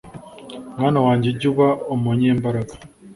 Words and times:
mwana 0.77 0.99
wanjye 1.05 1.25
ujye 1.31 1.47
uba 1.53 1.67
umunyembaraga 1.93 2.73